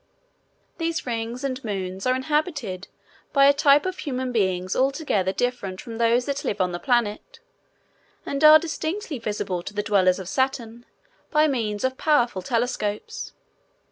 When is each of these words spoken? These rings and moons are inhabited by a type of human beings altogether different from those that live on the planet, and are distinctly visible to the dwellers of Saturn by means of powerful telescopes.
These 0.79 1.05
rings 1.05 1.43
and 1.43 1.63
moons 1.63 2.07
are 2.07 2.15
inhabited 2.15 2.87
by 3.33 3.45
a 3.45 3.53
type 3.53 3.85
of 3.85 3.99
human 3.99 4.31
beings 4.31 4.75
altogether 4.75 5.31
different 5.31 5.79
from 5.79 5.99
those 5.99 6.25
that 6.25 6.43
live 6.43 6.59
on 6.59 6.71
the 6.71 6.79
planet, 6.79 7.39
and 8.25 8.43
are 8.43 8.57
distinctly 8.57 9.19
visible 9.19 9.61
to 9.61 9.75
the 9.75 9.83
dwellers 9.83 10.17
of 10.17 10.27
Saturn 10.27 10.87
by 11.29 11.47
means 11.47 11.83
of 11.83 11.99
powerful 11.99 12.41
telescopes. 12.41 13.33